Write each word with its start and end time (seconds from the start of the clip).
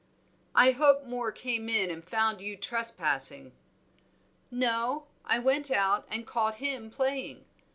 "I 0.55 0.71
hope 0.71 1.05
Moor 1.05 1.31
came 1.31 1.69
in 1.69 1.91
and 1.91 2.03
found 2.03 2.41
you 2.41 2.57
trespassing." 2.57 3.51
"No, 4.49 5.05
I 5.25 5.37
went 5.37 5.69
out 5.69 6.07
and 6.09 6.25
caught 6.25 6.55
him 6.55 6.89
playing. 6.89 7.45